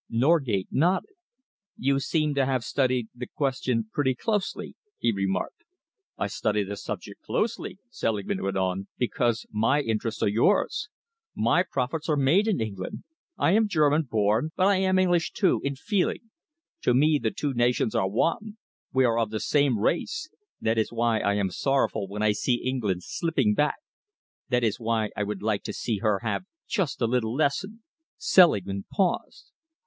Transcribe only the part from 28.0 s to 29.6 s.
Selingman paused.